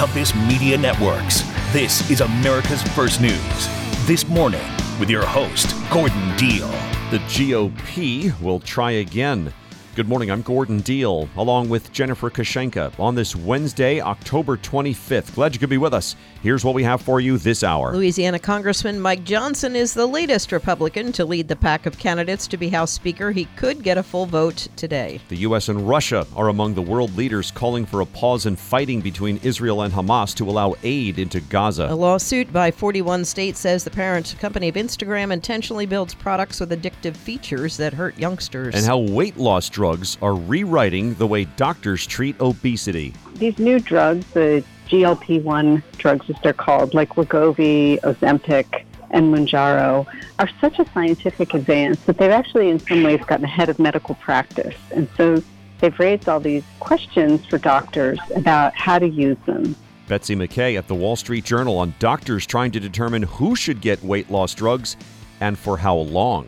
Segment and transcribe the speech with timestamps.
[0.00, 1.42] Compass Media Networks.
[1.74, 3.68] This is America's First News.
[4.06, 4.64] This morning,
[4.98, 6.68] with your host, Gordon Deal.
[7.10, 9.52] The GOP will try again.
[10.00, 15.34] Good morning, I'm Gordon Deal, along with Jennifer Kushinka on this Wednesday, October 25th.
[15.34, 16.16] Glad you could be with us.
[16.42, 17.94] Here's what we have for you this hour.
[17.94, 22.56] Louisiana Congressman Mike Johnson is the latest Republican to lead the pack of candidates to
[22.56, 23.30] be House Speaker.
[23.30, 25.20] He could get a full vote today.
[25.28, 25.68] The U.S.
[25.68, 29.82] and Russia are among the world leaders calling for a pause in fighting between Israel
[29.82, 31.88] and Hamas to allow aid into Gaza.
[31.90, 36.70] A lawsuit by 41 states says the parent company of Instagram intentionally builds products with
[36.70, 38.74] addictive features that hurt youngsters.
[38.74, 39.89] And how weight loss drugs
[40.22, 43.14] are rewriting the way doctors treat obesity.
[43.34, 50.06] These new drugs, the GLP 1 drugs, as they're called, like Wegovy, Ozempic, and Mounjaro,
[50.38, 54.14] are such a scientific advance that they've actually, in some ways, gotten ahead of medical
[54.16, 54.76] practice.
[54.92, 55.42] And so
[55.80, 59.74] they've raised all these questions for doctors about how to use them.
[60.06, 64.02] Betsy McKay at the Wall Street Journal on doctors trying to determine who should get
[64.02, 64.96] weight loss drugs
[65.40, 66.46] and for how long.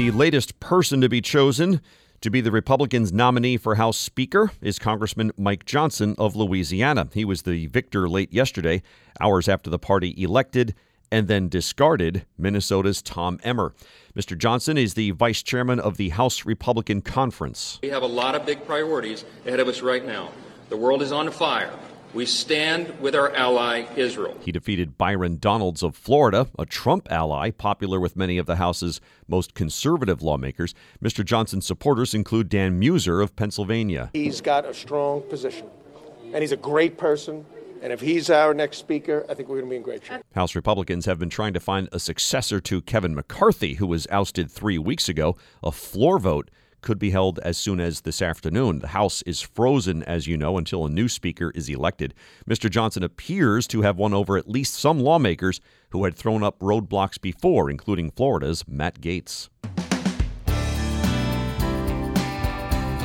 [0.00, 1.82] The latest person to be chosen
[2.22, 7.10] to be the Republicans' nominee for House Speaker is Congressman Mike Johnson of Louisiana.
[7.12, 8.80] He was the victor late yesterday,
[9.20, 10.74] hours after the party elected
[11.12, 13.74] and then discarded Minnesota's Tom Emmer.
[14.16, 14.38] Mr.
[14.38, 17.78] Johnson is the vice chairman of the House Republican Conference.
[17.82, 20.32] We have a lot of big priorities ahead of us right now.
[20.70, 21.74] The world is on fire.
[22.12, 24.36] We stand with our ally, Israel.
[24.42, 29.00] He defeated Byron Donalds of Florida, a Trump ally, popular with many of the House's
[29.28, 30.74] most conservative lawmakers.
[31.00, 31.24] Mr.
[31.24, 34.10] Johnson's supporters include Dan Meuser of Pennsylvania.
[34.12, 35.68] He's got a strong position,
[36.32, 37.46] and he's a great person.
[37.80, 40.22] And if he's our next speaker, I think we're going to be in great shape.
[40.34, 44.50] House Republicans have been trying to find a successor to Kevin McCarthy, who was ousted
[44.50, 45.36] three weeks ago.
[45.62, 46.50] A floor vote
[46.80, 48.80] could be held as soon as this afternoon.
[48.80, 52.14] The House is frozen, as you know, until a new Speaker is elected.
[52.48, 52.70] Mr.
[52.70, 55.60] Johnson appears to have won over at least some lawmakers
[55.90, 59.48] who had thrown up roadblocks before, including Florida's Matt Gaetz.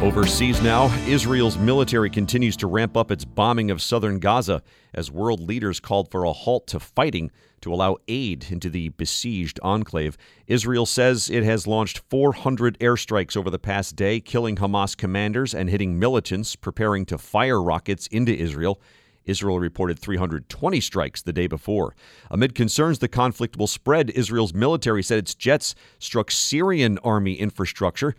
[0.02, 4.62] Overseas now, Israel's military continues to ramp up its bombing of southern Gaza
[4.94, 9.58] as world leaders called for a halt to fighting to allow aid into the besieged
[9.64, 10.18] enclave.
[10.48, 15.70] Israel says it has launched 400 airstrikes over the past day, killing Hamas commanders and
[15.70, 18.82] hitting militants preparing to fire rockets into Israel.
[19.24, 21.96] Israel reported 320 strikes the day before.
[22.30, 28.14] Amid concerns the conflict will spread, Israel's military said its jets struck Syrian army infrastructure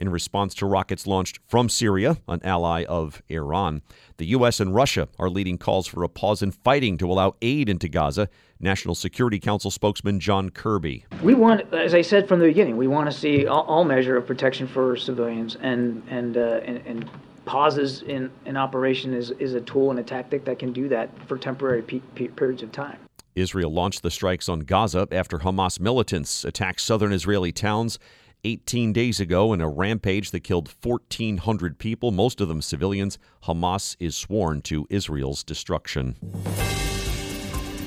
[0.00, 3.82] in response to rockets launched from Syria, an ally of Iran.
[4.16, 4.58] The U.S.
[4.58, 8.28] and Russia are leading calls for a pause in fighting to allow aid into Gaza.
[8.58, 11.04] National Security Council spokesman John Kirby.
[11.22, 14.16] We want, as I said from the beginning, we want to see all, all measure
[14.16, 17.10] of protection for civilians, and and uh, and, and
[17.46, 21.10] pauses in an operation is, is a tool and a tactic that can do that
[21.26, 22.98] for temporary pe- pe- periods of time.
[23.34, 27.98] Israel launched the strikes on Gaza after Hamas militants attacked southern Israeli towns
[28.44, 33.18] 18 days ago in a rampage that killed 1,400 people, most of them civilians.
[33.44, 36.16] Hamas is sworn to Israel's destruction.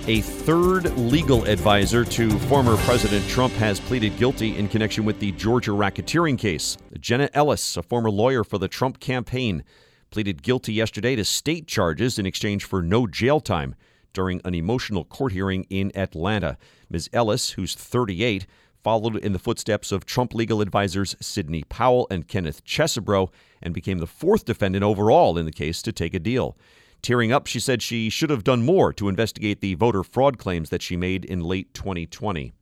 [0.08, 5.32] A third legal advisor to former President Trump has pleaded guilty in connection with the
[5.32, 6.78] Georgia racketeering case.
[7.00, 9.64] Jenna Ellis, a former lawyer for the Trump campaign,
[10.10, 13.76] pleaded guilty yesterday to state charges in exchange for no jail time
[14.12, 16.58] during an emotional court hearing in Atlanta.
[16.90, 17.10] Ms.
[17.14, 18.46] Ellis, who's 38,
[18.84, 23.30] followed in the footsteps of Trump legal advisors Sidney Powell and Kenneth Chesebro
[23.62, 26.58] and became the fourth defendant overall in the case to take a deal.
[27.02, 30.70] Tearing up, she said she should have done more to investigate the voter fraud claims
[30.70, 32.54] that she made in late 2020.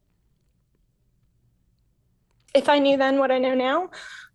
[2.53, 3.89] If I knew then what I know now,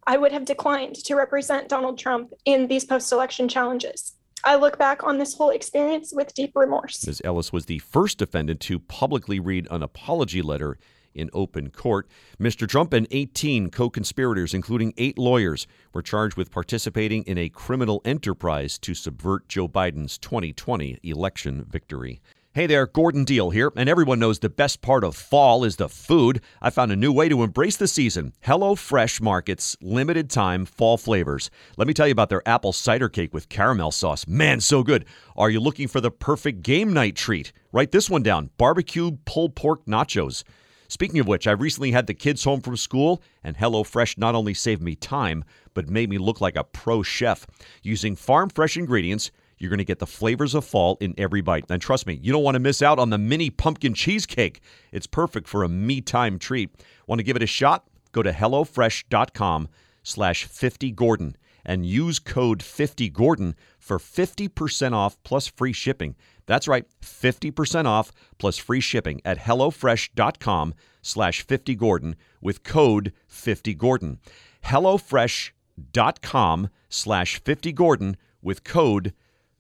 [0.07, 4.15] I would have declined to represent Donald Trump in these post election challenges.
[4.45, 7.05] I look back on this whole experience with deep remorse.
[7.05, 7.21] Ms.
[7.25, 10.79] Ellis was the first defendant to publicly read an apology letter
[11.17, 12.07] in open court.
[12.39, 12.69] Mr.
[12.69, 18.03] Trump and 18 co conspirators, including eight lawyers, were charged with participating in a criminal
[18.05, 22.21] enterprise to subvert Joe Biden's 2020 election victory.
[22.57, 25.91] Hey there, Gordon Deal here, and everyone knows the best part of fall is the
[25.91, 26.41] food.
[26.63, 28.33] I found a new way to embrace the season.
[28.41, 31.51] Hello Fresh Market's limited time fall flavors.
[31.77, 34.27] Let me tell you about their apple cider cake with caramel sauce.
[34.27, 35.05] Man, so good.
[35.37, 37.53] Are you looking for the perfect game night treat?
[37.73, 40.43] Write this one down barbecue pulled pork nachos.
[40.89, 44.55] Speaking of which, I recently had the kids home from school, and HelloFresh not only
[44.55, 45.45] saved me time,
[45.75, 47.47] but made me look like a pro chef.
[47.83, 51.65] Using farm fresh ingredients, you're going to get the flavors of fall in every bite.
[51.71, 54.61] And trust me, you don't want to miss out on the mini pumpkin cheesecake.
[54.93, 56.71] It's perfect for a me time treat.
[57.07, 57.87] Want to give it a shot?
[58.13, 59.69] Go to HelloFresh.com
[60.03, 61.35] slash 50Gordon
[61.65, 66.15] and use code 50Gordon for 50% off plus free shipping.
[66.47, 74.19] That's right, 50% off plus free shipping at HelloFresh.com slash 50Gordon with code 50Gordon.
[74.65, 79.13] HelloFresh.com slash 50Gordon with code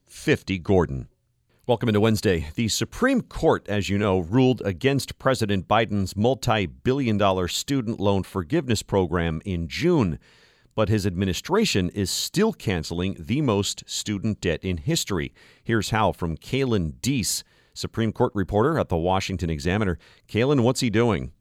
[0.08, 1.08] 50Gordon.
[1.66, 2.46] Welcome into Wednesday.
[2.54, 8.22] The Supreme Court, as you know, ruled against President Biden's multi billion dollar student loan
[8.22, 10.20] forgiveness program in June
[10.76, 15.34] but his administration is still canceling the most student debt in history.
[15.64, 17.42] Here's how from Kalen Deese,
[17.74, 19.98] Supreme Court reporter at the Washington Examiner.
[20.28, 21.32] Kalen, what's he doing?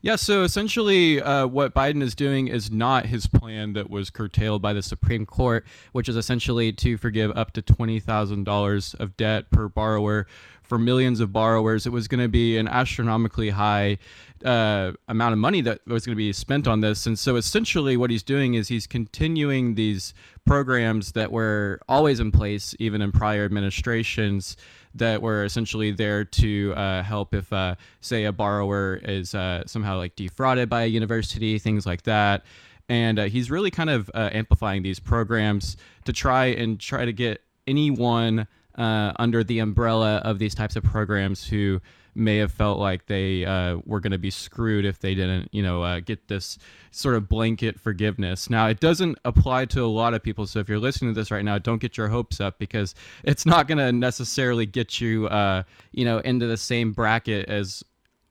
[0.00, 4.60] Yeah, so essentially, uh, what Biden is doing is not his plan that was curtailed
[4.60, 9.68] by the Supreme Court, which is essentially to forgive up to $20,000 of debt per
[9.68, 10.26] borrower
[10.64, 11.86] for millions of borrowers.
[11.86, 13.98] It was going to be an astronomically high
[14.44, 17.06] uh, amount of money that was going to be spent on this.
[17.06, 20.12] And so essentially, what he's doing is he's continuing these
[20.44, 24.56] programs that were always in place, even in prior administrations,
[24.94, 29.96] that were essentially there to uh, help if, uh, say, a borrower is uh, somehow
[29.96, 32.44] like defrauded by a university, things like that.
[32.88, 37.12] And uh, he's really kind of uh, amplifying these programs to try and try to
[37.12, 38.46] get anyone
[38.76, 41.80] under the umbrella of these types of programs who
[42.14, 45.62] may have felt like they uh, were going to be screwed if they didn't, you
[45.62, 46.58] know, uh, get this
[46.90, 48.48] sort of blanket forgiveness.
[48.48, 50.46] Now, it doesn't apply to a lot of people.
[50.46, 52.94] So if you're listening to this right now, don't get your hopes up because
[53.24, 57.82] it's not going to necessarily get you, uh, you know, into the same bracket as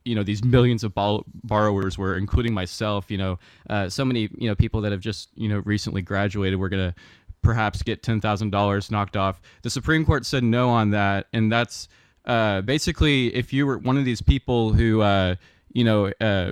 [0.05, 0.93] you know these millions of
[1.45, 5.29] borrowers were including myself you know uh, so many you know people that have just
[5.35, 6.95] you know recently graduated we're going to
[7.43, 11.87] perhaps get $10,000 knocked off the supreme court said no on that and that's
[12.25, 15.35] uh, basically, if you were one of these people who, uh,
[15.71, 16.51] you know, uh,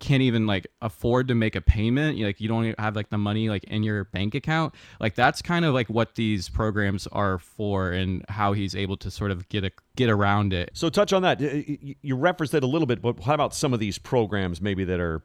[0.00, 3.48] can't even like afford to make a payment, like you don't have like the money
[3.48, 7.90] like in your bank account, like that's kind of like what these programs are for,
[7.90, 10.70] and how he's able to sort of get a get around it.
[10.74, 11.40] So touch on that.
[11.40, 15.00] You referenced it a little bit, but how about some of these programs maybe that
[15.00, 15.22] are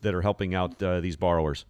[0.00, 1.64] that are helping out uh, these borrowers?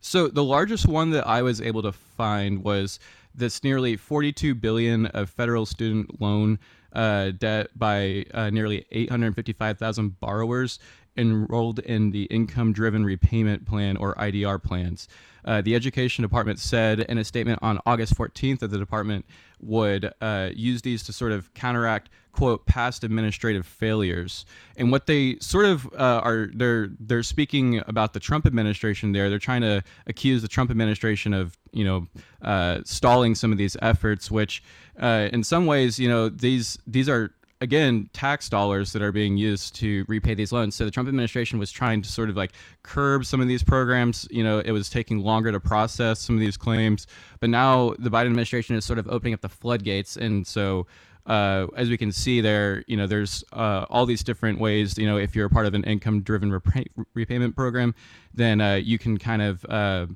[0.00, 2.98] So the largest one that I was able to find was
[3.34, 6.58] this nearly 42 billion of federal student loan
[6.92, 10.78] uh, debt by uh, nearly 855,000 borrowers
[11.16, 15.08] enrolled in the income driven repayment plan or IDR plans.
[15.44, 19.24] Uh, the Education Department said in a statement on August 14th that the department
[19.60, 24.44] would uh, use these to sort of counteract quote past administrative failures.
[24.76, 29.12] And what they sort of uh, are they're they're speaking about the Trump administration.
[29.12, 32.06] There, they're trying to accuse the Trump administration of you know
[32.42, 34.62] uh, stalling some of these efforts, which
[35.00, 39.36] uh, in some ways you know these these are again tax dollars that are being
[39.36, 42.52] used to repay these loans so the trump administration was trying to sort of like
[42.82, 46.40] curb some of these programs you know it was taking longer to process some of
[46.40, 47.06] these claims
[47.40, 50.86] but now the biden administration is sort of opening up the floodgates and so
[51.26, 54.96] uh, as we can see there, you know, there's uh, all these different ways.
[54.96, 57.94] You know, if you're a part of an income-driven repay- repayment program,
[58.32, 60.06] then uh, you can kind of uh,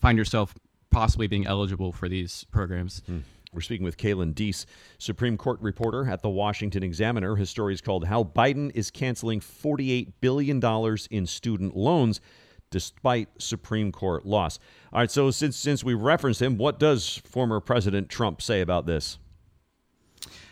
[0.00, 0.54] find yourself
[0.90, 3.02] possibly being eligible for these programs.
[3.06, 3.18] Hmm.
[3.52, 4.66] We're speaking with Kalen Deese,
[4.98, 7.36] Supreme Court reporter at the Washington Examiner.
[7.36, 10.60] His story is called How Biden is Canceling $48 Billion
[11.10, 12.20] in Student Loans
[12.70, 14.58] Despite Supreme Court Loss.
[14.92, 18.86] All right, so since, since we referenced him, what does former President Trump say about
[18.86, 19.18] this?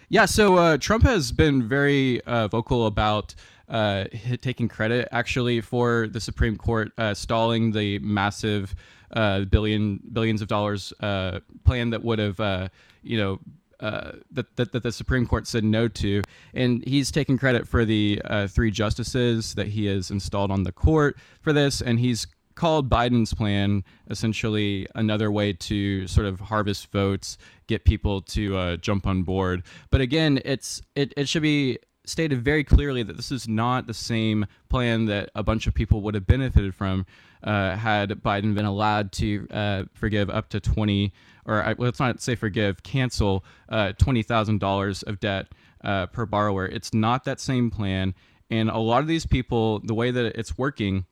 [0.08, 3.34] Yeah, so uh, Trump has been very uh, vocal about
[3.68, 4.04] uh,
[4.40, 8.74] taking credit actually for the Supreme Court uh, stalling the massive
[9.14, 12.70] uh, billion billions of dollars uh, plan that would have
[13.02, 13.38] you know
[13.80, 16.22] uh, that, that, that, the Supreme Court said no to.
[16.54, 20.72] And he's taking credit for the uh, three justices that he has installed on the
[20.72, 21.82] court for this.
[21.82, 28.22] And he's called Biden's plan essentially another way to sort of harvest votes, get people
[28.22, 29.64] to uh, jump on board.
[29.90, 33.94] But again, it's it, it should be stated very clearly that this is not the
[33.94, 37.06] same plan that a bunch of people would have benefited from
[37.42, 41.12] uh, had Biden been allowed to uh, forgive up to 20,
[41.46, 45.48] or well, let's not say forgive, cancel uh, $20,000 of debt
[45.82, 46.66] uh, per borrower.
[46.66, 48.14] It's not that same plan.
[48.50, 51.04] And a lot of these people, the way that it's working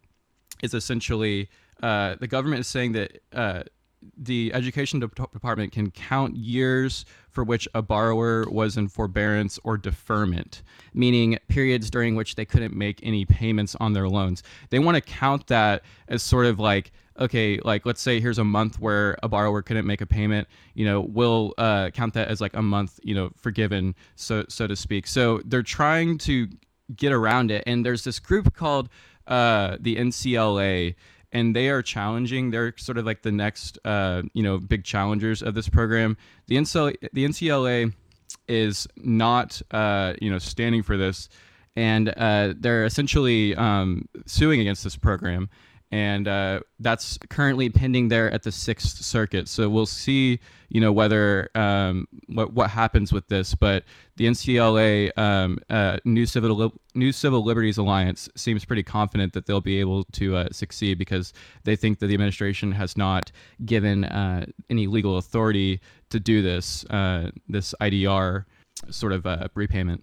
[0.63, 1.49] is essentially
[1.83, 3.65] uh, the government is saying that uh,
[4.17, 10.63] the education department can count years for which a borrower was in forbearance or deferment,
[10.95, 14.43] meaning periods during which they couldn't make any payments on their loans.
[14.71, 18.45] They want to count that as sort of like, okay, like let's say here's a
[18.45, 22.41] month where a borrower couldn't make a payment, you know, we'll uh, count that as
[22.41, 25.07] like a month, you know, forgiven, so so to speak.
[25.07, 26.49] So they're trying to
[26.95, 28.89] get around it, and there's this group called
[29.27, 30.95] uh, the NCLA
[31.33, 32.51] and they are challenging.
[32.51, 36.17] They're sort of like the next, uh, you know, big challengers of this program.
[36.47, 37.93] The NCLA, the NCLA
[38.49, 41.29] is not, uh, you know, standing for this,
[41.77, 45.49] and uh, they're essentially um, suing against this program
[45.93, 49.47] and uh, that's currently pending there at the Sixth Circuit.
[49.47, 53.55] So we'll see, you know, whether um, what what happens with this.
[53.55, 53.85] But
[54.17, 59.61] the NCLA um, uh, New Civil New Civil Liberties Alliance seems pretty confident that they'll
[59.61, 61.35] be able to uh, succeed because
[61.65, 63.31] they think that the administration has not
[63.67, 68.47] given uh, any legal authority to do this uh, this IDR
[68.89, 70.03] sort of uh, repayment.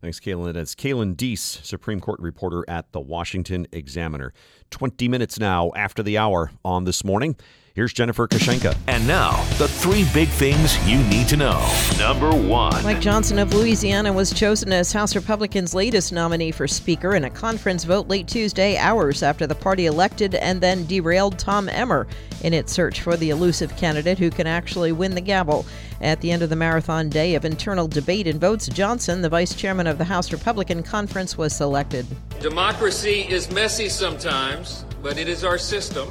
[0.00, 0.54] Thanks, Kalen.
[0.54, 4.32] That's Kalen Deese, Supreme Court reporter at the Washington Examiner.
[4.70, 7.36] 20 minutes now after the hour on this morning.
[7.80, 8.76] Here's Jennifer Kushinka.
[8.88, 11.66] And now, the three big things you need to know.
[11.98, 17.14] Number one Mike Johnson of Louisiana was chosen as House Republicans' latest nominee for Speaker
[17.14, 21.70] in a conference vote late Tuesday, hours after the party elected and then derailed Tom
[21.70, 22.06] Emmer
[22.42, 25.64] in its search for the elusive candidate who can actually win the gavel.
[26.02, 29.54] At the end of the marathon day of internal debate and votes, Johnson, the vice
[29.54, 32.04] chairman of the House Republican Conference, was selected.
[32.40, 36.10] Democracy is messy sometimes, but it is our system.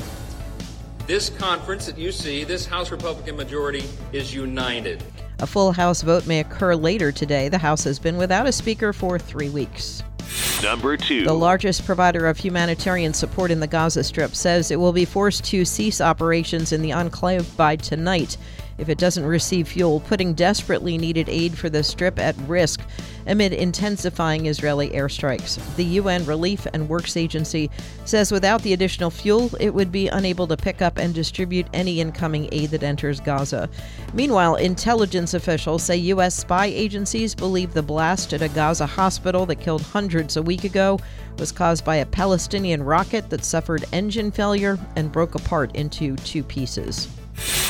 [1.09, 5.03] This conference that you see, this House Republican majority, is united.
[5.39, 7.49] A full House vote may occur later today.
[7.49, 10.03] The House has been without a Speaker for three weeks.
[10.61, 11.23] Number two.
[11.23, 15.43] The largest provider of humanitarian support in the Gaza Strip says it will be forced
[15.45, 18.37] to cease operations in the enclave by tonight
[18.79, 22.81] if it doesn't receive fuel, putting desperately needed aid for the Strip at risk
[23.27, 25.59] amid intensifying Israeli airstrikes.
[25.75, 27.69] The UN Relief and Works Agency
[28.05, 31.99] says without the additional fuel, it would be unable to pick up and distribute any
[31.99, 33.69] incoming aid that enters Gaza.
[34.13, 36.35] Meanwhile, intelligence officials say U.S.
[36.35, 40.99] spy agencies believe the blast at a Gaza hospital that killed hundreds a week ago
[41.37, 46.43] was caused by a Palestinian rocket that suffered engine failure and broke apart into two
[46.43, 47.07] pieces.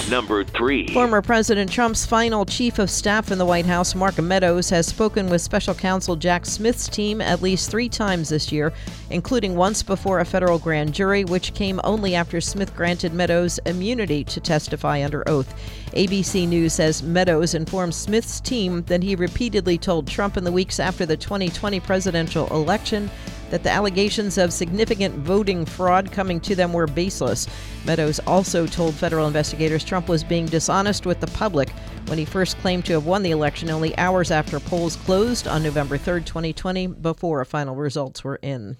[0.10, 0.88] Number three.
[0.88, 5.30] Former President Trump's final chief of staff in the White House, Mark Meadows, has spoken
[5.30, 8.74] with special counsel Jack Smith's team at least three times this year,
[9.12, 14.24] including once before a federal grand jury, which came only after Smith granted Meadows immunity
[14.24, 15.54] to testify under oath.
[15.94, 20.80] ABC News says Meadows informed Smith's team that he repeatedly told Trump in the weeks
[20.80, 23.10] after the 2020 presidential election
[23.50, 27.48] that the allegations of significant voting fraud coming to them were baseless.
[27.86, 31.70] Meadows also told federal investigators Trump was being dishonest with the public
[32.08, 35.64] when he first claimed to have won the election only hours after polls closed on
[35.64, 38.78] November 3, 2020, before final results were in.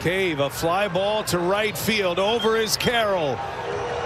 [0.00, 2.18] Cave, a fly ball to right field.
[2.18, 3.36] Over is Carroll.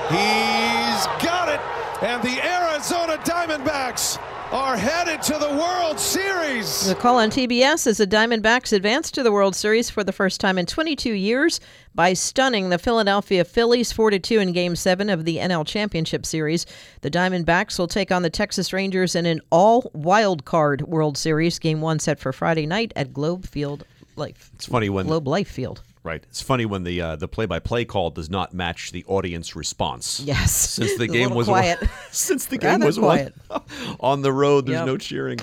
[0.08, 1.60] He's got it.
[2.02, 4.18] And the Arizona Diamondbacks
[4.52, 6.86] are headed to the World Series.
[6.86, 10.40] The call on TBS is the Diamondbacks advance to the World Series for the first
[10.40, 11.60] time in 22 years
[11.94, 16.64] by stunning the Philadelphia Phillies 4 2 in Game 7 of the NL Championship Series.
[17.02, 21.58] The Diamondbacks will take on the Texas Rangers in an all wild card World Series.
[21.58, 23.84] Game 1 set for Friday night at Globe Field
[24.16, 24.50] Life.
[24.54, 25.82] It's funny when Globe Life Field.
[26.04, 26.24] Right.
[26.28, 29.54] It's funny when the uh, the play by play call does not match the audience
[29.56, 30.20] response.
[30.20, 30.52] Yes.
[30.52, 31.78] Since the game was quiet.
[32.10, 33.34] since the game Rather was quiet.
[34.00, 34.86] on the road, there's Yep.
[34.86, 35.38] no cheering.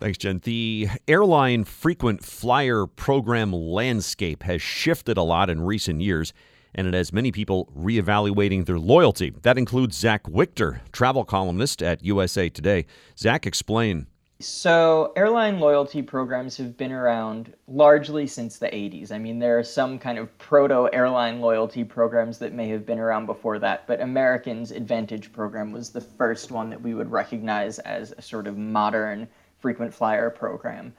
[0.00, 0.40] Thanks, Jen.
[0.44, 6.32] The airline frequent flyer program landscape has shifted a lot in recent years,
[6.74, 9.30] and it has many people reevaluating their loyalty.
[9.42, 12.86] That includes Zach Wichter, travel columnist at USA Today.
[13.18, 14.06] Zach, explain.
[14.40, 19.10] So, airline loyalty programs have been around largely since the 80s.
[19.10, 23.00] I mean, there are some kind of proto airline loyalty programs that may have been
[23.00, 27.80] around before that, but American's Advantage program was the first one that we would recognize
[27.80, 29.26] as a sort of modern
[29.58, 30.92] frequent flyer program.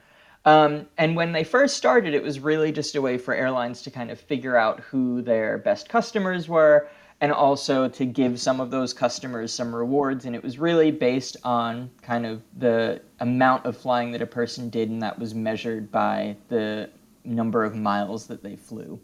[0.44, 3.90] Um, and when they first started, it was really just a way for airlines to
[3.90, 8.70] kind of figure out who their best customers were and also to give some of
[8.70, 10.24] those customers some rewards.
[10.24, 14.70] And it was really based on kind of the amount of flying that a person
[14.70, 16.88] did, and that was measured by the
[17.24, 18.98] number of miles that they flew.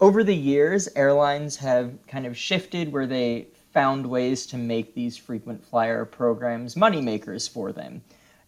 [0.00, 5.16] Over the years, airlines have kind of shifted where they found ways to make these
[5.16, 8.02] frequent flyer programs moneymakers for them.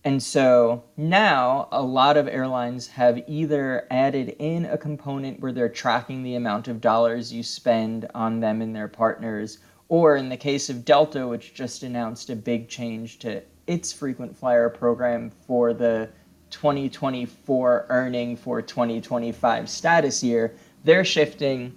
[0.06, 5.70] And so now a lot of airlines have either added in a component where they're
[5.70, 10.36] tracking the amount of dollars you spend on them and their partners, or in the
[10.36, 15.72] case of Delta, which just announced a big change to its frequent flyer program for
[15.72, 16.10] the
[16.50, 21.74] 2024 earning for 2025 status year, they're shifting,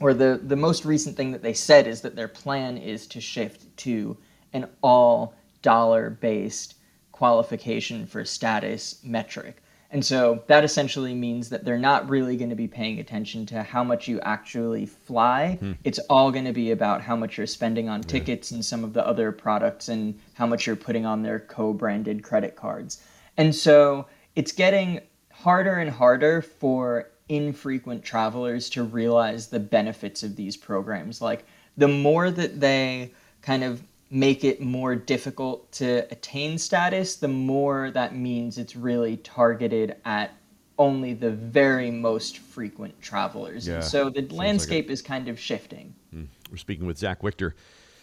[0.00, 3.20] or the, the most recent thing that they said is that their plan is to
[3.20, 4.16] shift to
[4.54, 6.75] an all dollar based
[7.16, 9.62] qualification for status metric.
[9.90, 13.62] And so that essentially means that they're not really going to be paying attention to
[13.62, 15.56] how much you actually fly.
[15.60, 15.72] Hmm.
[15.84, 18.92] It's all going to be about how much you're spending on tickets and some of
[18.92, 23.02] the other products and how much you're putting on their co branded credit cards.
[23.36, 25.00] And so it's getting
[25.32, 31.22] harder and harder for infrequent travelers to realize the benefits of these programs.
[31.22, 31.46] Like
[31.76, 37.90] the more that they kind of make it more difficult to attain status, the more
[37.90, 40.32] that means it's really targeted at
[40.78, 43.66] only the very most frequent travelers.
[43.66, 45.94] Yeah, and so the landscape like is kind of shifting.
[46.14, 46.28] Mm.
[46.50, 47.52] We're speaking with Zach Wichter.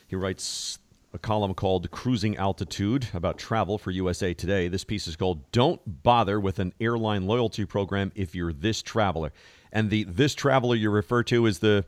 [0.07, 0.79] He writes
[1.13, 4.67] a column called Cruising Altitude about travel for USA Today.
[4.67, 9.31] This piece is called Don't Bother with an Airline Loyalty Program if you're this traveler.
[9.71, 11.85] And the this traveler you refer to is the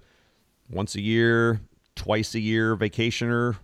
[0.70, 1.62] once a year,
[1.96, 3.58] twice a year vacationer.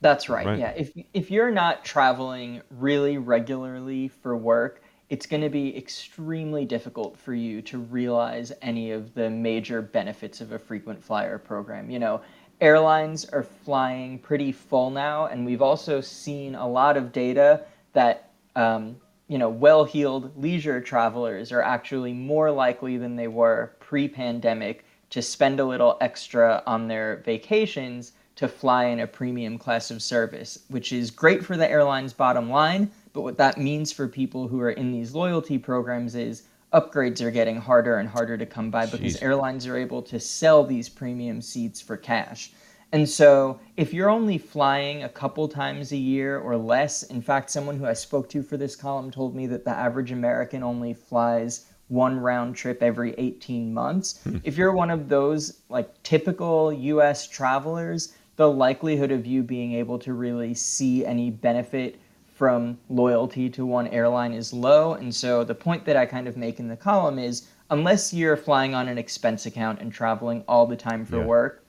[0.00, 0.46] That's right.
[0.46, 0.58] right.
[0.58, 0.74] Yeah.
[0.76, 7.16] If if you're not traveling really regularly for work, it's going to be extremely difficult
[7.18, 11.90] for you to realize any of the major benefits of a frequent flyer program.
[11.90, 12.20] You know,
[12.60, 18.30] airlines are flying pretty full now, and we've also seen a lot of data that
[18.56, 18.96] um,
[19.28, 25.60] you know well-heeled leisure travelers are actually more likely than they were pre-pandemic to spend
[25.60, 30.92] a little extra on their vacations to fly in a premium class of service, which
[30.92, 32.90] is great for the airline's bottom line.
[33.12, 37.30] But what that means for people who are in these loyalty programs is upgrades are
[37.30, 39.22] getting harder and harder to come by because Jeez.
[39.22, 42.52] airlines are able to sell these premium seats for cash.
[42.92, 47.50] And so, if you're only flying a couple times a year or less, in fact,
[47.50, 50.94] someone who I spoke to for this column told me that the average American only
[50.94, 54.20] flies one round trip every 18 months.
[54.22, 54.38] Hmm.
[54.44, 59.98] If you're one of those like typical US travelers, the likelihood of you being able
[60.00, 62.00] to really see any benefit
[62.34, 64.94] from loyalty to one airline is low.
[64.94, 68.36] And so the point that I kind of make in the column is unless you're
[68.36, 71.24] flying on an expense account and traveling all the time for yeah.
[71.24, 71.64] work,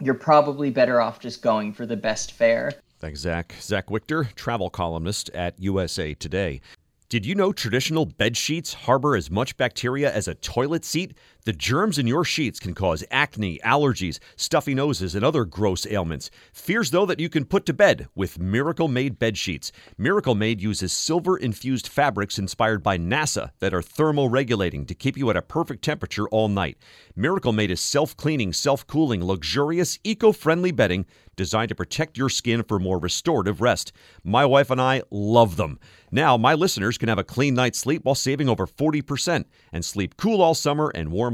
[0.00, 2.72] you're probably better off just going for the best fare.
[2.98, 3.54] Thanks, Zach.
[3.60, 6.60] Zach Wichter, travel columnist at USA Today.
[7.08, 11.16] Did you know traditional bed sheets harbor as much bacteria as a toilet seat?
[11.44, 16.30] The germs in your sheets can cause acne, allergies, stuffy noses, and other gross ailments.
[16.54, 19.70] Fears, though, that you can put to bed with Miracle Made bed sheets.
[19.98, 25.28] Miracle Made uses silver infused fabrics inspired by NASA that are thermoregulating to keep you
[25.28, 26.78] at a perfect temperature all night.
[27.14, 31.04] Miracle Made is self cleaning, self cooling, luxurious, eco friendly bedding
[31.36, 33.92] designed to protect your skin for more restorative rest.
[34.22, 35.78] My wife and I love them.
[36.10, 40.16] Now, my listeners can have a clean night's sleep while saving over 40% and sleep
[40.16, 41.33] cool all summer and warm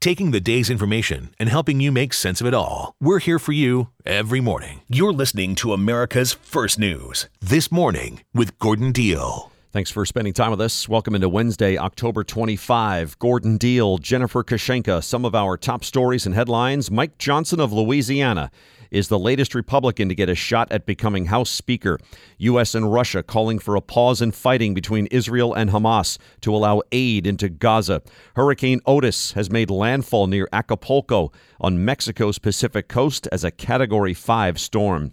[0.00, 2.94] taking the day's information and helping you make sense of it all.
[3.00, 4.82] We're here for you every morning.
[4.88, 7.28] You're listening to America's First News.
[7.40, 9.50] This morning with Gordon Deal.
[9.76, 10.88] Thanks for spending time with us.
[10.88, 13.18] Welcome into Wednesday, October 25.
[13.18, 16.90] Gordon Deal, Jennifer Kushinka, some of our top stories and headlines.
[16.90, 18.50] Mike Johnson of Louisiana
[18.90, 21.98] is the latest Republican to get a shot at becoming House Speaker.
[22.38, 22.74] U.S.
[22.74, 27.26] and Russia calling for a pause in fighting between Israel and Hamas to allow aid
[27.26, 28.00] into Gaza.
[28.34, 34.58] Hurricane Otis has made landfall near Acapulco on Mexico's Pacific coast as a Category 5
[34.58, 35.12] storm.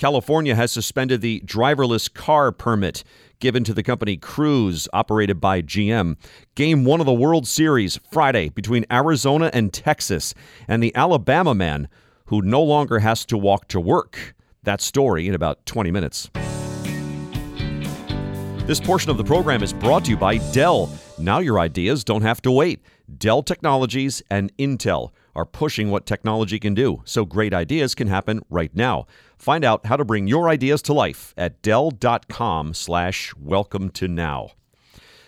[0.00, 3.04] California has suspended the driverless car permit
[3.38, 6.16] given to the company Cruise, operated by GM.
[6.54, 10.32] Game one of the World Series Friday between Arizona and Texas,
[10.66, 11.86] and the Alabama man
[12.24, 14.34] who no longer has to walk to work.
[14.62, 16.30] That story in about 20 minutes.
[18.66, 20.90] This portion of the program is brought to you by Dell.
[21.18, 22.80] Now your ideas don't have to wait.
[23.18, 28.40] Dell Technologies and Intel are pushing what technology can do, so great ideas can happen
[28.50, 29.06] right now.
[29.38, 34.50] Find out how to bring your ideas to life at dell.com slash welcome to now.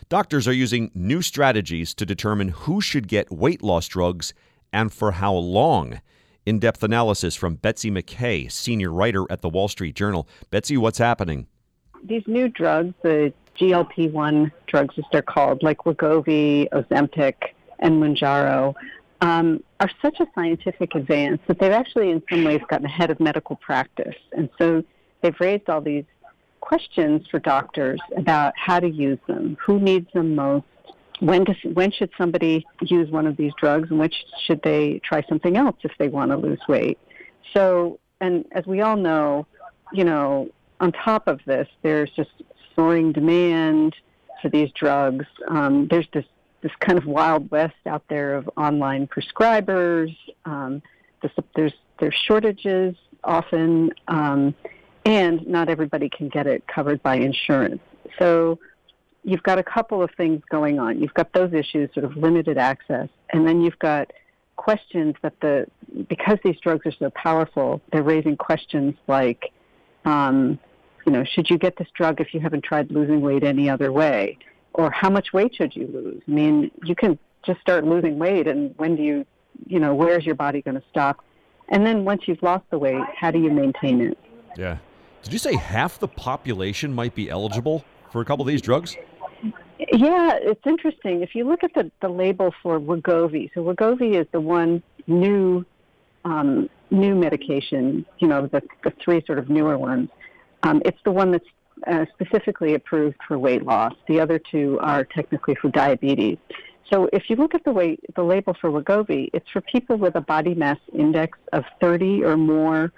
[0.09, 4.35] Doctors are using new strategies to determine who should get weight loss drugs
[4.73, 6.01] and for how long.
[6.45, 10.29] In depth analysis from Betsy McKay, senior writer at the Wall Street Journal.
[10.51, 11.47] Betsy, what's happening?
[12.05, 17.35] These new drugs, the GLP 1 drugs as they're called, like Wegovy, Ozempic,
[17.79, 18.75] and Mounjaro,
[19.23, 23.21] um, are such a scientific advance that they've actually, in some ways, gotten ahead of
[23.21, 24.17] medical practice.
[24.33, 24.83] And so
[25.23, 26.05] they've raised all these
[26.61, 30.67] questions for doctors about how to use them, who needs them most,
[31.21, 35.23] when does when should somebody use one of these drugs and which should they try
[35.29, 36.99] something else if they want to lose weight
[37.55, 39.47] so and as we all know
[39.93, 42.31] you know on top of this there's just
[42.75, 43.95] soaring demand
[44.41, 46.25] for these drugs um, there's this
[46.63, 50.17] this kind of wild west out there of online prescribers.
[50.45, 50.83] Um,
[51.55, 54.55] there's there's shortages often um,
[55.05, 57.81] and not everybody can get it covered by insurance.
[58.19, 58.59] So
[59.25, 61.01] you've got a couple of things going on.
[61.01, 64.13] You've got those issues, sort of limited access, and then you've got
[64.57, 65.67] questions that the
[66.09, 69.53] because these drugs are so powerful, they're raising questions like,
[70.05, 70.59] um,
[71.05, 73.91] you know, should you get this drug if you haven't tried losing weight any other
[73.93, 74.39] way,
[74.75, 76.23] or how much weight should you lose?
[76.27, 79.27] I mean, you can just start losing weight, and when do you,
[79.67, 81.25] you know, where's your body going to stop?
[81.69, 84.19] And then once you've lost the weight, how do you maintain it?
[84.57, 84.79] Yeah.
[85.23, 88.97] Did you say half the population might be eligible for a couple of these drugs?
[89.93, 91.23] Yeah, it's interesting.
[91.23, 95.65] If you look at the, the label for Wegovy, so Wegovy is the one new
[96.25, 100.09] um, new medication, you know, the, the three sort of newer ones.
[100.63, 101.49] Um, it's the one that's
[101.87, 103.93] uh, specifically approved for weight loss.
[104.09, 106.39] The other two are technically for diabetes.
[106.93, 110.15] So if you look at the weight, the label for Wegovy, it's for people with
[110.15, 112.93] a body mass index of 30 or more,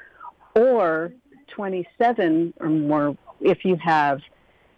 [0.57, 1.13] or
[1.49, 4.21] 27 or more if you have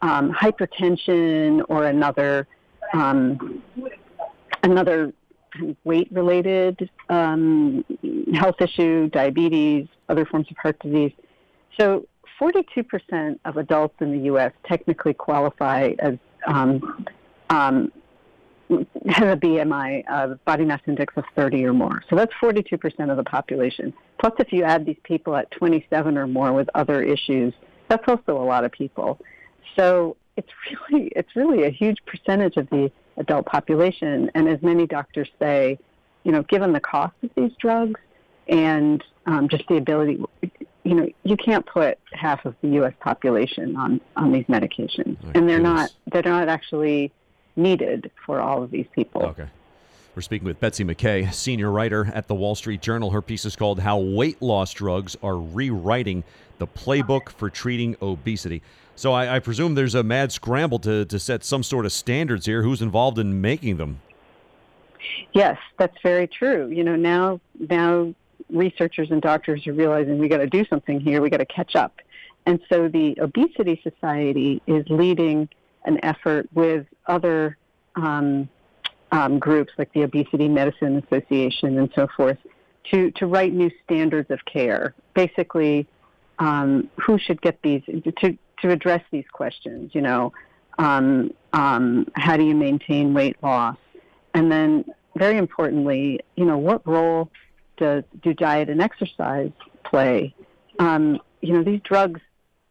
[0.03, 2.47] um, hypertension or another
[2.92, 3.62] um,
[4.62, 5.12] another
[5.85, 7.85] weight related um,
[8.35, 11.12] health issue, diabetes, other forms of heart disease.
[11.79, 12.07] So
[12.40, 14.53] 42% of adults in the U.S.
[14.64, 17.07] technically qualify as um,
[17.51, 17.92] um,
[19.09, 22.03] have a BMI, uh, body mass index of 30 or more.
[22.11, 23.92] So that's 42% of the population.
[24.18, 27.55] Plus, if you add these people at 27 or more with other issues,
[27.88, 29.18] that's also a lot of people.
[29.77, 30.51] So it's
[30.90, 35.79] really it's really a huge percentage of the adult population, and as many doctors say,
[36.25, 38.01] you know, given the cost of these drugs
[38.49, 40.20] and um, just the ability,
[40.87, 42.92] you know, you can't put half of the U.S.
[43.01, 47.11] population on on these medications, oh, and they're not they're not actually
[47.57, 49.22] needed for all of these people.
[49.25, 49.49] Okay.
[50.14, 53.11] We're speaking with Betsy McKay, senior writer at the Wall Street Journal.
[53.11, 56.25] Her piece is called How Weight Loss Drugs Are Rewriting
[56.59, 58.62] the Playbook for Treating Obesity.
[58.94, 62.46] So I, I, presume there's a mad scramble to, to set some sort of standards
[62.46, 62.62] here.
[62.62, 64.01] Who's involved in making them?
[65.35, 66.68] Yes, that's very true.
[66.68, 68.14] You know, now now
[68.51, 71.21] researchers and doctors are realizing we got to do something here.
[71.21, 72.01] We got to catch up,
[72.47, 75.49] and so the Obesity Society is leading
[75.85, 77.57] an effort with other
[77.95, 78.49] um,
[79.13, 82.39] um, groups like the Obesity Medicine Association and so forth
[82.91, 84.95] to to write new standards of care.
[85.15, 85.87] Basically,
[86.39, 89.95] um, who should get these to to address these questions.
[89.95, 90.33] You know,
[90.79, 93.77] um, um, how do you maintain weight loss,
[94.35, 94.85] and then
[95.17, 97.31] very importantly, you know, what role
[97.77, 99.53] does do diet and exercise
[99.85, 100.35] play?
[100.79, 102.21] Um, you know, these drugs,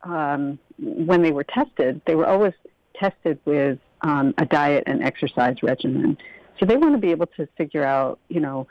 [0.04, 2.54] um, when they were tested, they were always
[2.96, 6.18] tested with um, a diet and exercise regimen.
[6.60, 8.68] So they want to be able to figure out, you know,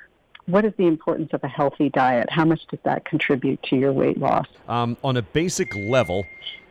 [0.46, 2.28] what is the importance of a healthy diet?
[2.30, 4.46] How much does that contribute to your weight loss?
[4.68, 6.24] Um, on a basic level,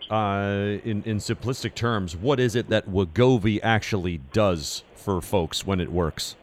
[0.10, 5.80] uh, in, in simplistic terms, what is it that Wegovy actually does for folks when
[5.80, 6.36] it works?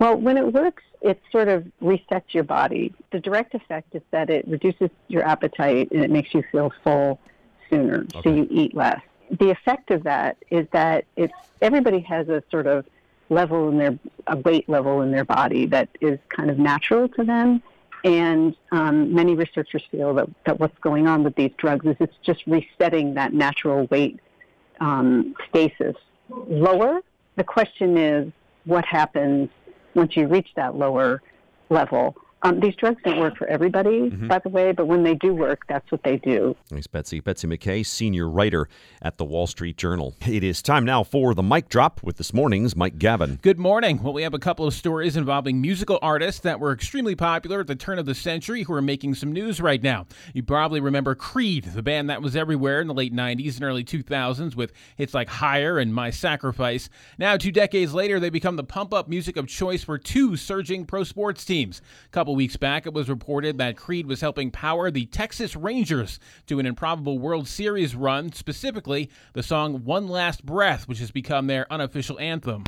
[0.00, 2.92] Well, when it works, it sort of resets your body.
[3.12, 7.20] The direct effect is that it reduces your appetite and it makes you feel full
[7.68, 8.20] sooner, okay.
[8.24, 9.00] so you eat less.
[9.30, 11.32] The effect of that is that it's
[11.62, 12.84] everybody has a sort of
[13.28, 17.22] level in their a weight level in their body that is kind of natural to
[17.22, 17.62] them
[18.04, 22.16] and um, many researchers feel that, that what's going on with these drugs is it's
[22.22, 24.18] just resetting that natural weight
[24.80, 25.96] um, stasis
[26.48, 27.00] lower.
[27.36, 28.32] The question is
[28.64, 29.50] what happens
[30.00, 31.20] once you reach that lower
[31.68, 34.28] level um, these drugs don't work for everybody, mm-hmm.
[34.28, 36.56] by the way, but when they do work, that's what they do.
[36.68, 37.20] Thanks, Betsy.
[37.20, 38.68] Betsy McKay, senior writer
[39.02, 40.14] at the Wall Street Journal.
[40.26, 43.38] It is time now for the mic drop with this morning's Mike Gavin.
[43.42, 44.02] Good morning.
[44.02, 47.66] Well, we have a couple of stories involving musical artists that were extremely popular at
[47.66, 50.06] the turn of the century who are making some news right now.
[50.32, 53.84] You probably remember Creed, the band that was everywhere in the late 90s and early
[53.84, 56.88] 2000s with hits like Higher and My Sacrifice.
[57.18, 60.86] Now, two decades later, they become the pump up music of choice for two surging
[60.86, 61.82] pro sports teams.
[62.06, 65.56] A couple couple weeks back, it was reported that Creed was helping power the Texas
[65.56, 71.10] Rangers to an improbable World Series run, specifically the song One Last Breath, which has
[71.10, 72.62] become their unofficial anthem.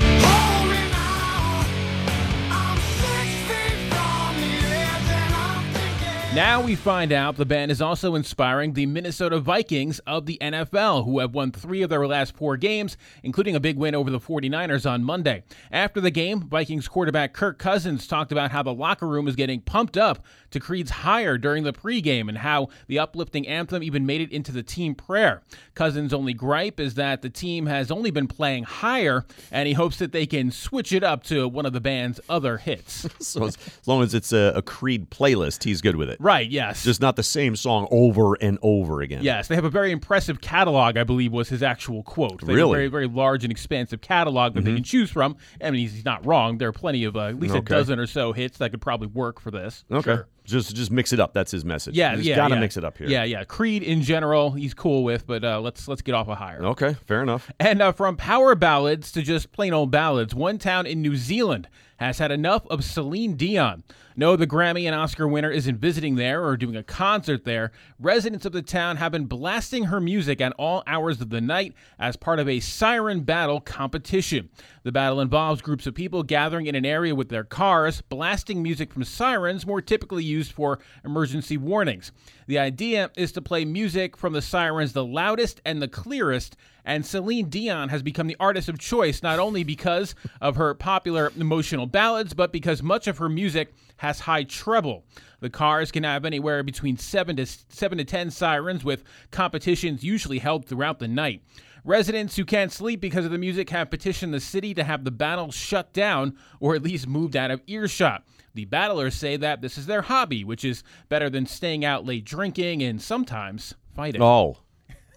[6.34, 11.04] Now we find out the band is also inspiring the Minnesota Vikings of the NFL,
[11.04, 14.18] who have won three of their last four games, including a big win over the
[14.18, 15.42] 49ers on Monday.
[15.70, 19.60] After the game, Vikings quarterback Kirk Cousins talked about how the locker room is getting
[19.60, 24.22] pumped up to Creed's higher during the pregame and how the uplifting anthem even made
[24.22, 25.42] it into the team prayer.
[25.74, 29.98] Cousins' only gripe is that the team has only been playing higher, and he hopes
[29.98, 33.06] that they can switch it up to one of the band's other hits.
[33.26, 36.21] so as long as it's a, a Creed playlist, he's good with it.
[36.22, 36.84] Right, yes.
[36.84, 39.24] Just not the same song over and over again.
[39.24, 42.40] Yes, they have a very impressive catalog, I believe was his actual quote.
[42.40, 42.70] They have Really?
[42.70, 44.76] a very, very large and expansive catalog that they Mhm.
[44.76, 45.36] can choose from.
[45.60, 46.58] I mean, he's not wrong.
[46.58, 49.08] There are plenty of uh, at least a dozen or so hits that could probably
[49.08, 49.84] work for this.
[49.90, 50.02] Okay.
[50.14, 50.28] Sure.
[50.44, 51.32] Just just mix it up.
[51.34, 51.96] That's his message.
[51.96, 52.60] Yeah, You yeah, gotta yeah.
[52.60, 53.06] mix it up here.
[53.08, 53.44] Yeah, yeah.
[53.44, 56.64] Creed in general, he's cool with, but uh, let's let's get off a higher.
[56.64, 57.48] Okay, fair enough.
[57.60, 61.68] And uh, from power ballads to just plain old ballads, one town in New Zealand
[62.02, 63.84] has had enough of Celine Dion.
[64.14, 67.72] No, the Grammy and Oscar winner isn't visiting there or doing a concert there.
[67.98, 71.74] Residents of the town have been blasting her music at all hours of the night
[71.98, 74.50] as part of a siren battle competition.
[74.82, 78.92] The battle involves groups of people gathering in an area with their cars, blasting music
[78.92, 82.12] from sirens, more typically used for emergency warnings.
[82.46, 87.06] The idea is to play music from the sirens the loudest and the clearest, and
[87.06, 91.86] Celine Dion has become the artist of choice not only because of her popular emotional
[91.86, 95.04] ballads, but because much of her music has high treble.
[95.40, 100.38] The cars can have anywhere between seven to seven to ten sirens, with competitions usually
[100.38, 101.42] held throughout the night.
[101.84, 105.10] Residents who can't sleep because of the music have petitioned the city to have the
[105.10, 108.24] battle shut down or at least moved out of earshot.
[108.54, 112.24] The battlers say that this is their hobby, which is better than staying out late
[112.24, 114.22] drinking and sometimes fighting.
[114.22, 114.58] Oh.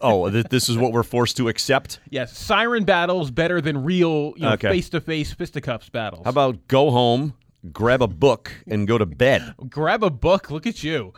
[0.01, 1.99] Oh, th- this is what we're forced to accept?
[2.10, 4.69] Yes, siren battles better than real, you know, Okay.
[4.69, 6.23] face-to-face fisticuffs battles.
[6.25, 7.34] How about go home,
[7.71, 9.53] grab a book, and go to bed?
[9.69, 10.51] Grab a book.
[10.51, 11.13] Look at you.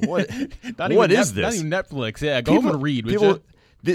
[0.00, 0.28] What?
[0.78, 1.58] not what even is Net- Not this?
[1.60, 2.20] even Netflix.
[2.20, 3.04] Yeah, go home and read.
[3.06, 3.38] would people-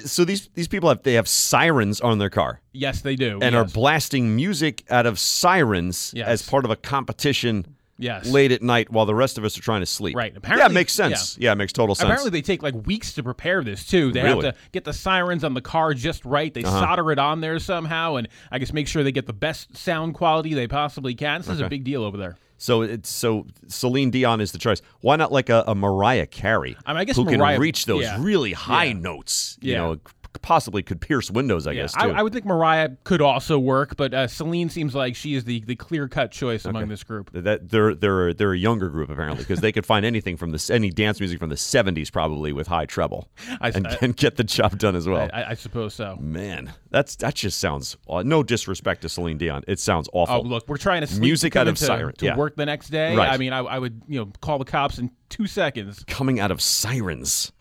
[0.05, 3.39] so these these people have they have sirens on their car Yes, they do.
[3.41, 6.27] and are blasting music out of sirens Yes.
[6.29, 7.65] as part of a competition.
[8.01, 8.27] Yes.
[8.27, 10.15] Late at night while the rest of us are trying to sleep.
[10.17, 10.31] Right.
[10.33, 11.37] yeah, Apparently- it makes sense.
[11.37, 11.45] yeah.
[11.49, 12.05] Yeah, it makes total sense.
[12.05, 14.11] Apparently, they take like weeks to prepare this too.
[14.11, 14.45] They Really?
[14.47, 16.53] have to get the sirens on the car just right.
[16.53, 16.79] They Uh-huh.
[16.79, 20.15] solder it on there somehow, and I guess make sure they get the best sound
[20.15, 21.41] quality they possibly can.
[21.41, 22.37] This is a big deal over there.
[22.57, 24.81] So it's so Celine Dion is the choice.
[25.01, 26.77] Why not like a, a Mariah Carey?
[26.85, 28.17] I mean, I guess who Mariah- can reach those yeah.
[28.19, 28.93] really high Yeah.
[28.93, 29.57] notes.
[29.61, 29.77] You Yeah.
[29.79, 29.97] know,
[30.41, 31.67] possibly could pierce windows.
[31.67, 32.11] I Yeah, guess I, too.
[32.13, 35.59] I would think Mariah could also work, but uh, Celine seems like she is the,
[35.61, 37.29] the clear cut choice among this group.
[37.33, 40.69] that they're they're they're a younger group apparently because they could find anything from this
[40.69, 43.27] any dance music from the 70s probably with high treble
[43.59, 45.29] I- and, I- and get the job done as well.
[45.33, 46.17] I, I suppose so.
[46.19, 49.63] Man, that's that just sounds uh, no disrespect to Celine Dion.
[49.67, 50.35] It sounds awful.
[50.35, 52.35] Oh, look, we're trying to sleep music out of into- siren to yeah.
[52.37, 53.15] work the next day.
[53.15, 53.29] Right.
[53.31, 56.03] I mean, I, I would you know call the cops in two seconds.
[56.07, 57.51] coming out of sirens.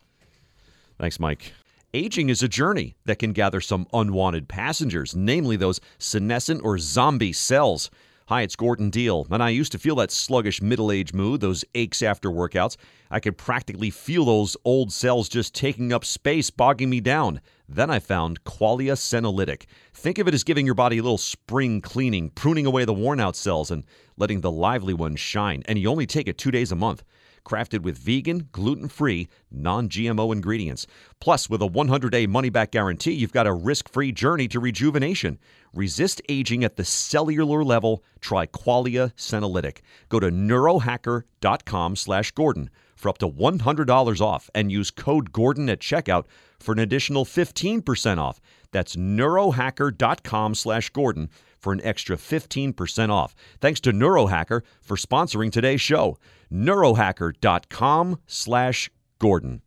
[0.98, 1.52] Thanks, Mike.
[1.92, 7.32] Aging is a journey that can gather some unwanted passengers, namely those senescent or zombie
[7.32, 7.90] cells.
[8.28, 11.64] Hi, it's Gordon Deal, and I used to feel that sluggish middle age mood, those
[11.74, 12.76] aches after workouts.
[13.10, 17.40] I could practically feel those old cells just taking up space, bogging me down.
[17.72, 19.66] Then I found Qualia Senolytic.
[19.94, 23.20] Think of it as giving your body a little spring cleaning, pruning away the worn
[23.20, 23.84] out cells, and
[24.16, 25.62] letting the lively ones shine.
[25.66, 27.04] And you only take it two days a month
[27.44, 30.86] crafted with vegan, gluten free, non GMO ingredients.
[31.20, 34.60] Plus, with a 100 day money back guarantee, you've got a risk free journey to
[34.60, 35.38] rejuvenation.
[35.72, 38.02] Resist aging at the cellular level.
[38.20, 39.78] Try Qualia Senolytic.
[40.08, 45.80] Go to neurohacker.com slash Gordon for up to $100 off and use code Gordon at
[45.80, 46.26] checkout
[46.58, 48.40] for an additional 15% off.
[48.70, 53.34] That's neurohacker.com slash Gordon for an extra 15% off.
[53.60, 56.18] Thanks to Neurohacker for sponsoring today's show.
[56.52, 59.62] Neurohacker.com slash Gordon.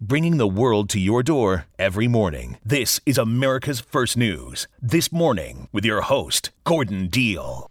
[0.00, 2.56] Bringing the world to your door every morning.
[2.64, 4.66] This is America's First News.
[4.80, 7.69] This morning with your host, Gordon Deal.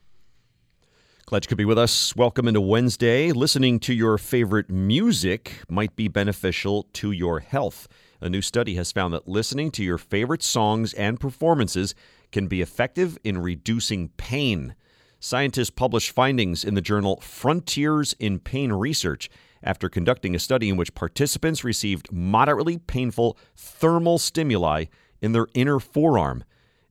[1.29, 2.15] Glad you could be with us.
[2.15, 3.31] Welcome into Wednesday.
[3.31, 7.87] Listening to your favorite music might be beneficial to your health.
[8.19, 11.93] A new study has found that listening to your favorite songs and performances
[12.31, 14.73] can be effective in reducing pain.
[15.19, 19.29] Scientists published findings in the journal Frontiers in Pain Research
[19.61, 24.85] after conducting a study in which participants received moderately painful thermal stimuli
[25.21, 26.43] in their inner forearm.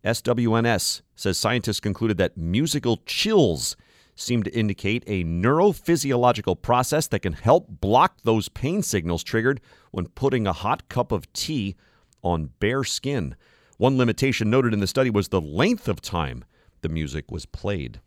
[0.04, 3.74] SWNS says scientists concluded that musical chills
[4.20, 10.08] seem to indicate a neurophysiological process that can help block those pain signals triggered when
[10.08, 11.76] putting a hot cup of tea
[12.22, 13.36] on bare skin.
[13.76, 16.44] One limitation noted in the study was the length of time
[16.82, 18.00] the music was played.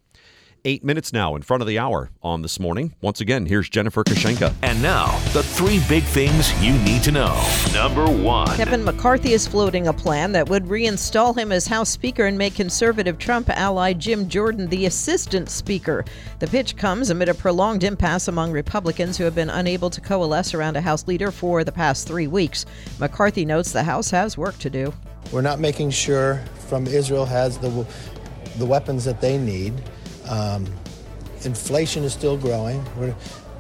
[0.63, 2.93] Eight minutes now in front of the hour on this morning.
[3.02, 4.54] Once again, here's Jennifer Kushinka.
[4.62, 7.43] And now, the three big things you need to know.
[7.74, 12.28] Number one Kevin McCarthy is floating a plan that would reinstall him as House Speaker
[12.28, 16.06] and make conservative Trump ally Jim Jordan the assistant speaker.
[16.38, 20.54] The pitch comes amid a prolonged impasse among Republicans who have been unable to coalesce
[20.54, 22.67] around a House leader for the past three weeks.
[23.00, 24.93] McCarthy notes the House has work to do.
[25.32, 26.36] We're not making sure
[26.67, 27.88] from Israel has the
[28.58, 29.74] the weapons that they need.
[30.27, 30.65] Um,
[31.43, 32.84] inflation is still growing.
[32.97, 33.15] We're,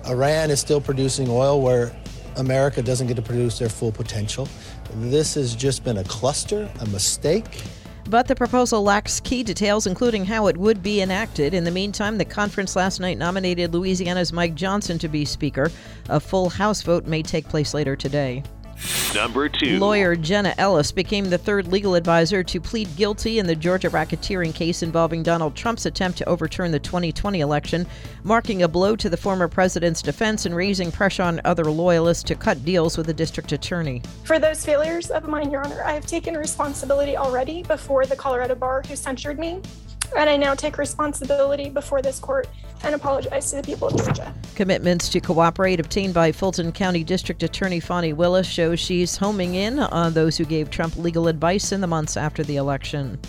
[0.07, 1.95] Iran is still producing oil where
[2.37, 4.47] America doesn't get to produce their full potential.
[4.95, 7.63] This has just been a cluster, a mistake.
[8.09, 11.53] But the proposal lacks key details, including how it would be enacted.
[11.53, 15.71] In the meantime, the conference last night nominated Louisiana's Mike Johnson to be Speaker.
[16.09, 18.43] A full House vote may take place later today.
[19.13, 19.77] Number two.
[19.77, 24.53] Lawyer Jenna Ellis became the third legal advisor to plead guilty in the Georgia racketeering
[24.53, 27.85] case involving Donald Trump's attempt to overturn the 2020 election,
[28.23, 32.35] marking a blow to the former president's defense and raising pressure on other loyalists to
[32.35, 34.01] cut deals with the district attorney.
[34.23, 38.55] For those failures of mine, Your Honor, I have taken responsibility already before the Colorado
[38.55, 39.61] bar who censured me
[40.17, 42.47] and I now take responsibility before this court
[42.83, 44.33] and apologize to the people of Georgia.
[44.55, 49.79] Commitments to cooperate obtained by Fulton County District Attorney Fani Willis show she's homing in
[49.79, 53.19] on those who gave Trump legal advice in the months after the election.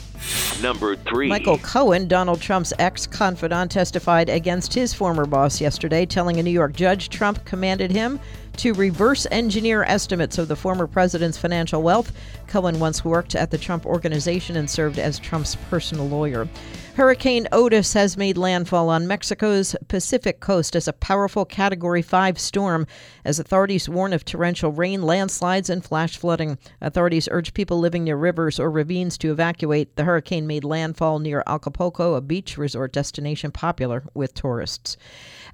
[0.62, 1.28] Number three.
[1.28, 6.50] Michael Cohen, Donald Trump's ex confidant, testified against his former boss yesterday, telling a New
[6.50, 8.20] York judge Trump commanded him
[8.56, 12.12] to reverse engineer estimates of the former president's financial wealth.
[12.46, 16.48] Cohen once worked at the Trump Organization and served as Trump's personal lawyer.
[16.94, 22.86] Hurricane Otis has made landfall on Mexico's Pacific coast as a powerful Category 5 storm
[23.24, 26.58] as authorities warn of torrential rain, landslides, and flash flooding.
[26.82, 29.96] Authorities urge people living near rivers or ravines to evacuate.
[29.96, 34.98] The hurricane made landfall near Acapulco, a beach resort destination popular with tourists.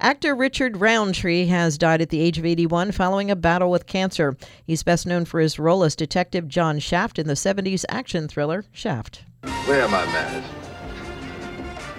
[0.01, 4.37] Actor Richard Roundtree has died at the age of 81 following a battle with cancer.
[4.65, 8.65] He's best known for his role as Detective John Shaft in the 70s action thriller
[8.73, 9.25] Shaft.
[9.67, 10.45] Where are my manners?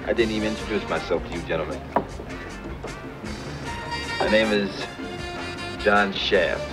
[0.05, 1.79] I didn't even introduce myself to you gentlemen.
[4.19, 4.85] My name is
[5.83, 6.67] John Shaft.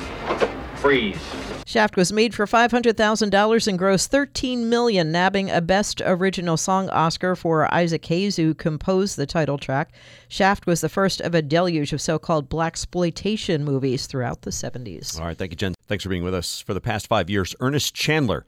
[0.80, 1.20] Freeze.
[1.68, 7.34] Shaft was made for $500,000 and grossed 13 million, nabbing a Best Original Song Oscar
[7.34, 9.92] for Isaac Hayes, who composed the title track.
[10.28, 15.18] Shaft was the first of a deluge of so-called blaxploitation movies throughout the 70s.
[15.18, 15.74] All right, thank you, Jen.
[15.88, 16.60] Thanks for being with us.
[16.60, 18.46] For the past five years, Ernest Chandler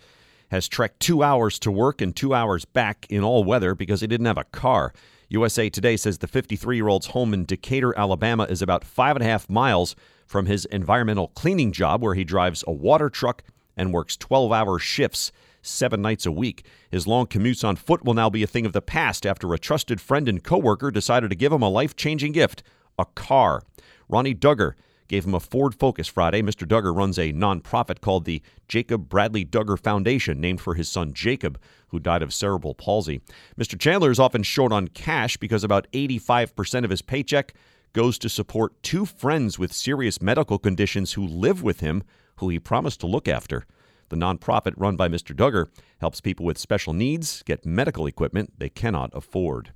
[0.52, 4.07] has trekked two hours to work and two hours back in all weather because he
[4.07, 4.92] didn't have a car.
[5.31, 9.23] USA Today says the 53 year old's home in Decatur, Alabama is about five and
[9.23, 9.95] a half miles
[10.27, 13.43] from his environmental cleaning job, where he drives a water truck
[13.77, 16.64] and works 12 hour shifts seven nights a week.
[16.91, 19.59] His long commutes on foot will now be a thing of the past after a
[19.59, 22.62] trusted friend and coworker decided to give him a life changing gift
[22.99, 23.62] a car.
[24.09, 24.73] Ronnie Duggar
[25.09, 26.42] gave him a Ford Focus Friday.
[26.42, 26.66] Mr.
[26.66, 31.59] Duggar runs a nonprofit called the Jacob Bradley Duggar Foundation, named for his son Jacob,
[31.88, 33.21] who died of cerebral palsy.
[33.59, 33.79] Mr.
[33.79, 37.55] Chandler is often short on cash because about 85% of his paycheck
[37.92, 42.03] goes to support two friends with serious medical conditions who live with him,
[42.37, 43.64] who he promised to look after.
[44.11, 45.35] The nonprofit run by Mr.
[45.35, 45.68] Duggar
[46.01, 49.73] helps people with special needs get medical equipment they cannot afford.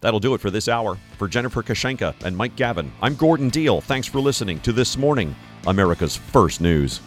[0.00, 0.98] That'll do it for this hour.
[1.18, 3.80] For Jennifer Kushinka and Mike Gavin, I'm Gordon Deal.
[3.80, 5.34] Thanks for listening to This Morning,
[5.66, 7.00] America's First News.